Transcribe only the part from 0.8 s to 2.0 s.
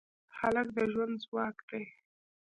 ژوند ځواک دی.